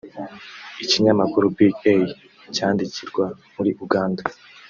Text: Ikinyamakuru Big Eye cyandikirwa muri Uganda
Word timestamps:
Ikinyamakuru 0.83 1.45
Big 1.57 1.75
Eye 1.93 2.09
cyandikirwa 2.55 3.25
muri 3.55 3.69
Uganda 3.85 4.21